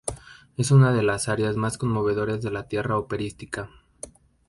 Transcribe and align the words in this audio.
Es 0.57 0.71
una 0.71 0.91
de 0.93 1.03
las 1.03 1.29
arias 1.29 1.57
más 1.57 1.77
conmovedoras 1.77 2.41
de 2.41 2.49
la 2.49 2.61
literatura 2.63 2.97
operística. 2.97 3.69